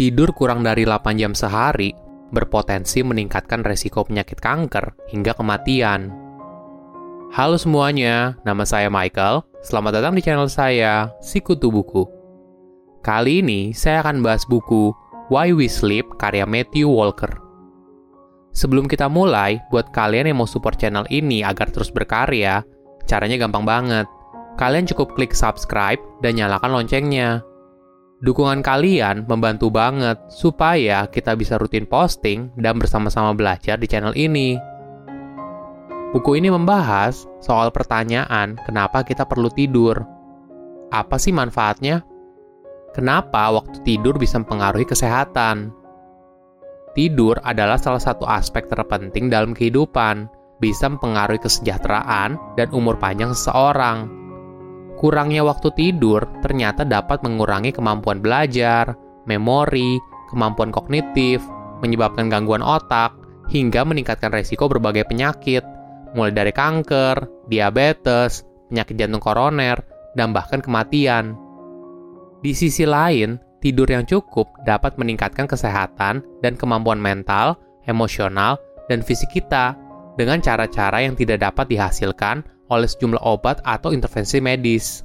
[0.00, 1.92] Tidur kurang dari 8 jam sehari
[2.32, 6.08] berpotensi meningkatkan resiko penyakit kanker hingga kematian.
[7.36, 9.44] Halo semuanya, nama saya Michael.
[9.60, 12.08] Selamat datang di channel saya, Sikutu Buku.
[13.04, 14.88] Kali ini saya akan bahas buku
[15.28, 17.36] Why We Sleep karya Matthew Walker.
[18.56, 22.64] Sebelum kita mulai, buat kalian yang mau support channel ini agar terus berkarya,
[23.04, 24.08] caranya gampang banget.
[24.56, 27.44] Kalian cukup klik subscribe dan nyalakan loncengnya
[28.20, 34.60] Dukungan kalian membantu banget supaya kita bisa rutin posting dan bersama-sama belajar di channel ini.
[36.12, 40.04] Buku ini membahas soal pertanyaan kenapa kita perlu tidur.
[40.92, 42.04] Apa sih manfaatnya?
[42.92, 45.72] Kenapa waktu tidur bisa mempengaruhi kesehatan?
[46.92, 50.28] Tidur adalah salah satu aspek terpenting dalam kehidupan,
[50.60, 54.19] bisa mempengaruhi kesejahteraan dan umur panjang seseorang
[55.00, 58.92] kurangnya waktu tidur ternyata dapat mengurangi kemampuan belajar,
[59.24, 59.96] memori,
[60.28, 61.40] kemampuan kognitif,
[61.80, 63.16] menyebabkan gangguan otak,
[63.48, 65.64] hingga meningkatkan resiko berbagai penyakit,
[66.12, 69.80] mulai dari kanker, diabetes, penyakit jantung koroner,
[70.14, 71.34] dan bahkan kematian.
[72.44, 77.56] Di sisi lain, tidur yang cukup dapat meningkatkan kesehatan dan kemampuan mental,
[77.88, 78.60] emosional,
[78.92, 79.76] dan fisik kita
[80.20, 85.02] dengan cara-cara yang tidak dapat dihasilkan oleh sejumlah obat atau intervensi medis.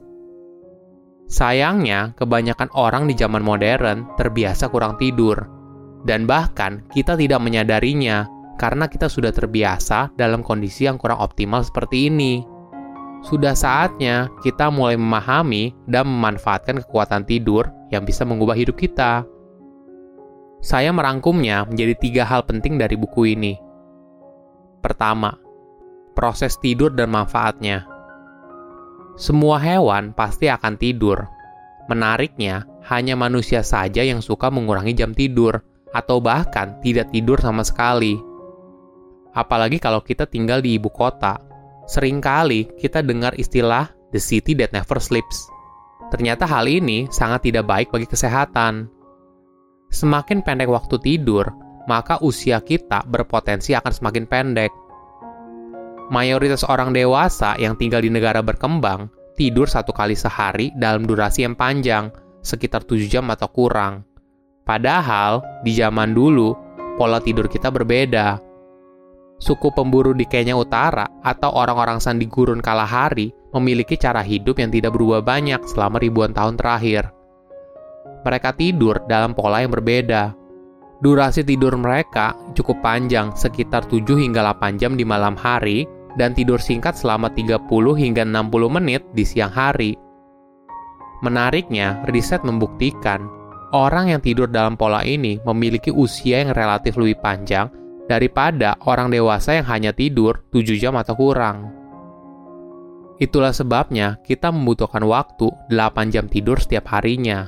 [1.25, 5.35] Sayangnya, kebanyakan orang di zaman modern terbiasa kurang tidur,
[6.05, 8.29] dan bahkan kita tidak menyadarinya
[8.61, 12.45] karena kita sudah terbiasa dalam kondisi yang kurang optimal seperti ini.
[13.25, 19.25] Sudah saatnya kita mulai memahami dan memanfaatkan kekuatan tidur yang bisa mengubah hidup kita.
[20.61, 23.57] Saya merangkumnya menjadi tiga hal penting dari buku ini.
[24.85, 25.33] Pertama,
[26.15, 27.83] proses tidur dan manfaatnya.
[29.19, 31.27] Semua hewan pasti akan tidur.
[31.91, 35.61] Menariknya, hanya manusia saja yang suka mengurangi jam tidur,
[35.95, 38.19] atau bahkan tidak tidur sama sekali.
[39.35, 41.39] Apalagi kalau kita tinggal di ibu kota.
[41.85, 45.45] Seringkali kita dengar istilah the city that never sleeps.
[46.09, 48.89] Ternyata hal ini sangat tidak baik bagi kesehatan.
[49.93, 51.45] Semakin pendek waktu tidur,
[51.85, 54.73] maka usia kita berpotensi akan semakin pendek
[56.09, 61.53] mayoritas orang dewasa yang tinggal di negara berkembang tidur satu kali sehari dalam durasi yang
[61.53, 62.09] panjang,
[62.41, 64.07] sekitar 7 jam atau kurang.
[64.65, 66.55] Padahal, di zaman dulu,
[66.97, 68.41] pola tidur kita berbeda.
[69.35, 74.95] Suku pemburu di Kenya Utara atau orang-orang sandi gurun Kalahari memiliki cara hidup yang tidak
[74.95, 77.11] berubah banyak selama ribuan tahun terakhir.
[78.23, 80.33] Mereka tidur dalam pola yang berbeda.
[81.03, 85.83] Durasi tidur mereka cukup panjang, sekitar 7 hingga 8 jam di malam hari
[86.15, 89.95] dan tidur singkat selama 30 hingga 60 menit di siang hari.
[91.23, 93.27] Menariknya, riset membuktikan
[93.75, 97.67] orang yang tidur dalam pola ini memiliki usia yang relatif lebih panjang
[98.07, 101.71] daripada orang dewasa yang hanya tidur 7 jam atau kurang.
[103.15, 107.47] Itulah sebabnya kita membutuhkan waktu 8 jam tidur setiap harinya.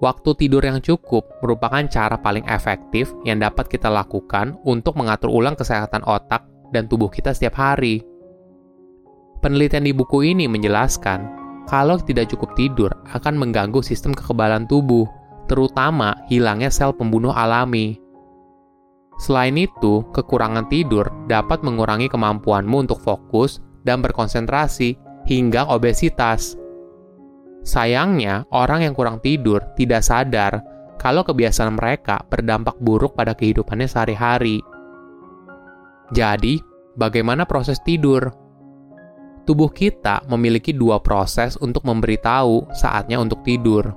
[0.00, 5.52] Waktu tidur yang cukup merupakan cara paling efektif yang dapat kita lakukan untuk mengatur ulang
[5.52, 8.02] kesehatan otak dan tubuh kita setiap hari.
[9.40, 15.06] Penelitian di buku ini menjelaskan kalau tidak cukup tidur akan mengganggu sistem kekebalan tubuh,
[15.46, 17.98] terutama hilangnya sel pembunuh alami.
[19.20, 24.96] Selain itu, kekurangan tidur dapat mengurangi kemampuanmu untuk fokus dan berkonsentrasi
[25.28, 26.56] hingga obesitas.
[27.60, 30.64] Sayangnya, orang yang kurang tidur tidak sadar
[30.96, 34.64] kalau kebiasaan mereka berdampak buruk pada kehidupannya sehari-hari.
[36.10, 36.58] Jadi,
[36.98, 38.34] bagaimana proses tidur?
[39.46, 43.94] Tubuh kita memiliki dua proses untuk memberitahu saatnya untuk tidur.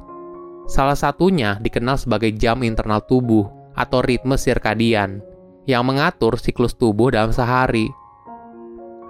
[0.70, 5.20] Salah satunya dikenal sebagai jam internal tubuh atau ritme sirkadian
[5.68, 7.90] yang mengatur siklus tubuh dalam sehari.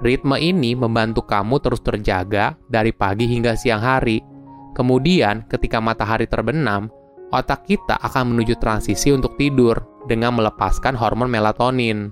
[0.03, 4.19] Ritme ini membantu kamu terus terjaga dari pagi hingga siang hari.
[4.73, 6.89] Kemudian, ketika matahari terbenam,
[7.29, 9.79] otak kita akan menuju transisi untuk tidur
[10.09, 12.11] dengan melepaskan hormon melatonin.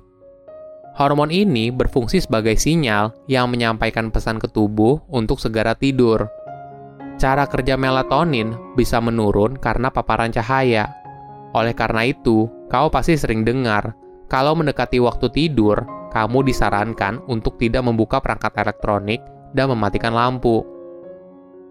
[0.91, 6.27] Hormon ini berfungsi sebagai sinyal yang menyampaikan pesan ke tubuh untuk segera tidur.
[7.15, 10.91] Cara kerja melatonin bisa menurun karena paparan cahaya.
[11.55, 13.95] Oleh karena itu, kau pasti sering dengar
[14.31, 15.83] kalau mendekati waktu tidur,
[16.15, 19.19] kamu disarankan untuk tidak membuka perangkat elektronik
[19.51, 20.63] dan mematikan lampu.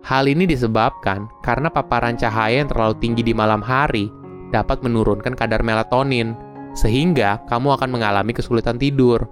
[0.04, 4.12] Hal ini disebabkan karena paparan cahaya yang terlalu tinggi di malam hari
[4.52, 6.36] dapat menurunkan kadar melatonin,
[6.74, 9.26] sehingga kamu akan mengalami kesulitan tidur.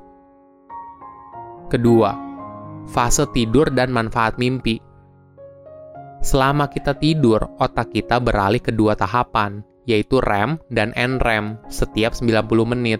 [1.68, 2.16] Kedua,
[2.88, 4.80] fase tidur dan manfaat mimpi.
[6.18, 12.42] Selama kita tidur, otak kita beralih ke dua tahapan, yaitu REM dan NREM, setiap 90
[12.66, 12.98] menit.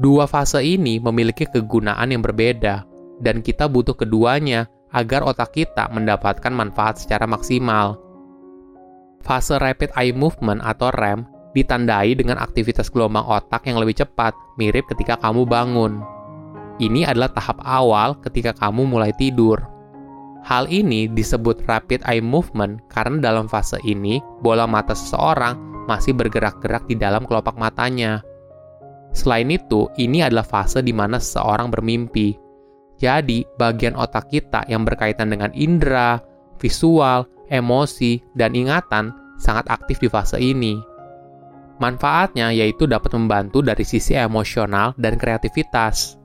[0.00, 2.88] Dua fase ini memiliki kegunaan yang berbeda,
[3.20, 8.00] dan kita butuh keduanya agar otak kita mendapatkan manfaat secara maksimal.
[9.20, 14.84] Fase Rapid Eye Movement atau REM ditandai dengan aktivitas gelombang otak yang lebih cepat, mirip
[14.92, 16.04] ketika kamu bangun.
[16.76, 19.64] Ini adalah tahap awal ketika kamu mulai tidur.
[20.44, 26.84] Hal ini disebut rapid eye movement karena dalam fase ini bola mata seseorang masih bergerak-gerak
[26.86, 28.20] di dalam kelopak matanya.
[29.16, 32.36] Selain itu, ini adalah fase di mana seseorang bermimpi.
[33.00, 36.20] Jadi, bagian otak kita yang berkaitan dengan indera,
[36.60, 40.95] visual, emosi, dan ingatan sangat aktif di fase ini.
[41.76, 46.16] Manfaatnya yaitu dapat membantu dari sisi emosional dan kreativitas.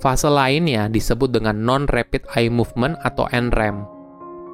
[0.00, 3.84] Fase lainnya disebut dengan non-rapid eye movement atau NREM.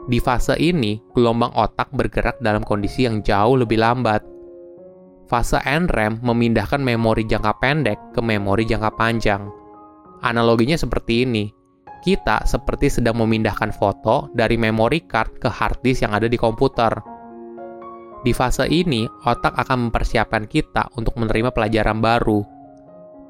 [0.07, 4.23] Di fase ini, gelombang otak bergerak dalam kondisi yang jauh lebih lambat.
[5.27, 9.51] Fase NREM memindahkan memori jangka pendek ke memori jangka panjang.
[10.23, 11.51] Analoginya seperti ini.
[12.07, 17.16] Kita seperti sedang memindahkan foto dari memory card ke hard disk yang ada di komputer.
[18.27, 22.43] Di fase ini, otak akan mempersiapkan kita untuk menerima pelajaran baru,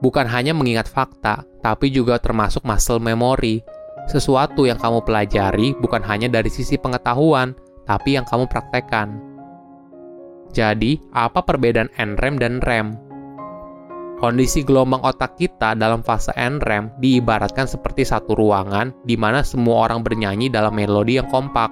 [0.00, 3.60] bukan hanya mengingat fakta, tapi juga termasuk muscle memory.
[4.08, 7.52] Sesuatu yang kamu pelajari bukan hanya dari sisi pengetahuan,
[7.84, 9.20] tapi yang kamu praktekkan.
[10.56, 12.96] Jadi, apa perbedaan NREM dan REM?
[14.16, 20.00] Kondisi gelombang otak kita dalam fase NREM diibaratkan seperti satu ruangan di mana semua orang
[20.00, 21.69] bernyanyi dalam melodi yang kompak.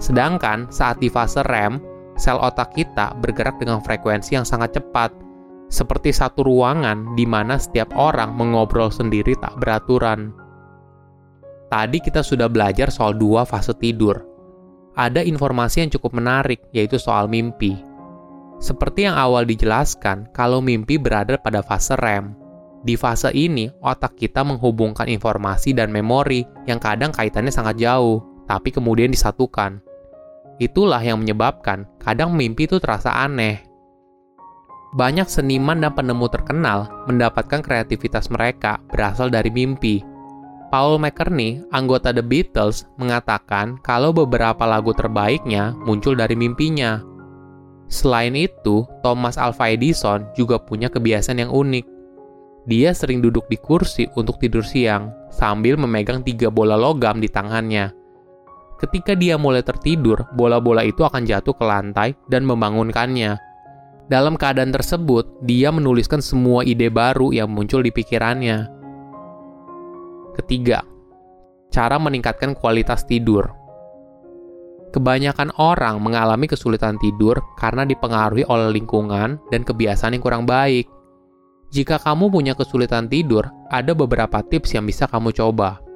[0.00, 5.14] Sedangkan saat di fase REM, sel otak kita bergerak dengan frekuensi yang sangat cepat–
[5.68, 10.32] seperti satu ruangan di mana setiap orang mengobrol sendiri tak beraturan.
[11.68, 14.24] Tadi kita sudah belajar soal dua fase tidur.
[14.96, 17.76] Ada informasi yang cukup menarik, yaitu soal mimpi.
[18.58, 22.34] Seperti yang awal dijelaskan, kalau mimpi berada pada fase REM.
[22.82, 28.74] Di fase ini, otak kita menghubungkan informasi dan memori yang kadang kaitannya sangat jauh, tapi
[28.74, 29.78] kemudian disatukan.
[30.58, 33.68] Itulah yang menyebabkan kadang mimpi itu terasa aneh,
[34.88, 40.00] banyak seniman dan penemu terkenal mendapatkan kreativitas mereka berasal dari mimpi.
[40.72, 47.00] Paul McCartney, anggota The Beatles, mengatakan kalau beberapa lagu terbaiknya muncul dari mimpinya.
[47.88, 51.84] Selain itu, Thomas Alva Edison juga punya kebiasaan yang unik.
[52.68, 57.96] Dia sering duduk di kursi untuk tidur siang, sambil memegang tiga bola logam di tangannya.
[58.78, 63.34] Ketika dia mulai tertidur, bola-bola itu akan jatuh ke lantai dan membangunkannya.
[64.06, 68.70] Dalam keadaan tersebut, dia menuliskan semua ide baru yang muncul di pikirannya.
[70.38, 70.86] Ketiga,
[71.74, 73.50] cara meningkatkan kualitas tidur.
[74.94, 80.86] Kebanyakan orang mengalami kesulitan tidur karena dipengaruhi oleh lingkungan dan kebiasaan yang kurang baik.
[81.68, 85.87] Jika kamu punya kesulitan tidur, ada beberapa tips yang bisa kamu coba.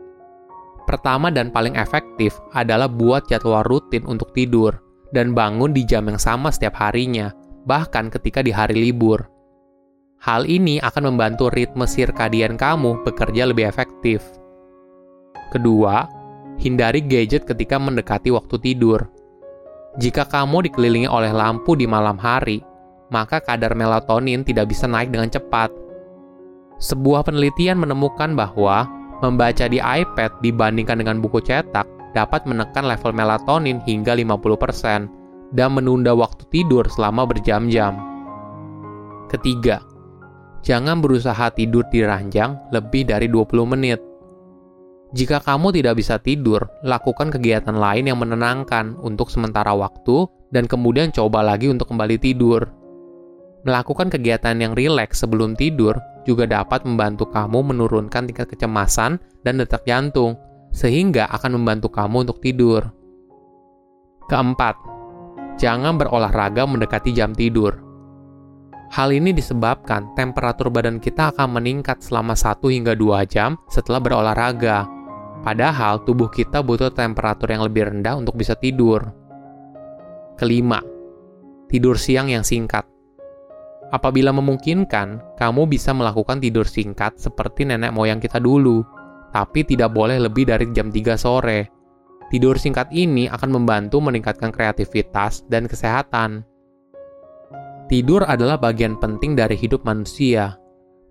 [0.84, 4.75] Pertama dan paling efektif adalah buat jadwal rutin untuk tidur
[5.14, 7.31] dan bangun di jam yang sama setiap harinya
[7.67, 9.23] bahkan ketika di hari libur.
[10.23, 14.23] Hal ini akan membantu ritme sirkadian kamu bekerja lebih efektif.
[15.50, 16.06] Kedua,
[16.62, 19.02] hindari gadget ketika mendekati waktu tidur.
[19.98, 22.62] Jika kamu dikelilingi oleh lampu di malam hari,
[23.12, 25.69] maka kadar melatonin tidak bisa naik dengan cepat.
[26.81, 28.89] Sebuah penelitian menemukan bahwa
[29.22, 35.08] membaca di iPad dibandingkan dengan buku cetak dapat menekan level melatonin hingga 50%,
[35.52, 37.96] dan menunda waktu tidur selama berjam-jam.
[39.29, 39.81] Ketiga,
[40.60, 44.00] jangan berusaha tidur di ranjang lebih dari 20 menit.
[45.12, 51.12] Jika kamu tidak bisa tidur, lakukan kegiatan lain yang menenangkan untuk sementara waktu dan kemudian
[51.12, 52.64] coba lagi untuk kembali tidur.
[53.69, 59.82] Melakukan kegiatan yang rileks sebelum tidur juga dapat membantu kamu menurunkan tingkat kecemasan dan detak
[59.84, 60.38] jantung,
[60.72, 62.86] sehingga akan membantu kamu untuk tidur.
[64.31, 64.74] Keempat,
[65.60, 67.76] jangan berolahraga mendekati jam tidur.
[68.93, 74.84] Hal ini disebabkan temperatur badan kita akan meningkat selama 1 hingga 2 jam setelah berolahraga.
[75.41, 79.08] Padahal tubuh kita butuh temperatur yang lebih rendah untuk bisa tidur.
[80.36, 80.84] Kelima,
[81.72, 82.92] tidur siang yang singkat.
[83.93, 88.81] Apabila memungkinkan, kamu bisa melakukan tidur singkat seperti nenek moyang kita dulu,
[89.37, 91.82] tapi tidak boleh lebih dari jam 3 sore
[92.32, 96.41] Tidur singkat ini akan membantu meningkatkan kreativitas dan kesehatan.
[97.93, 100.56] Tidur adalah bagian penting dari hidup manusia.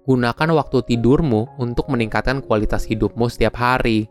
[0.10, 4.10] Gunakan waktu tidurmu untuk meningkatkan kualitas hidupmu setiap hari.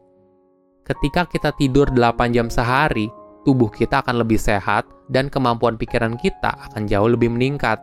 [0.86, 3.10] Ketika kita tidur 8 jam sehari,
[3.42, 7.82] tubuh kita akan lebih sehat dan kemampuan pikiran kita akan jauh lebih meningkat.